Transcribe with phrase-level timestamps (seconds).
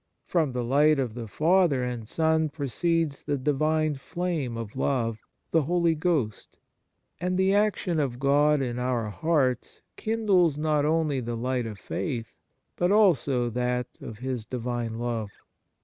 [0.25, 5.19] From the light of the Father and Son proceeds the Divine flame of love,
[5.51, 6.57] the Holy Ghost;
[7.19, 12.33] and the action of God in our hearts kindles not only the light of faith,
[12.75, 15.29] but also that of His Divine love.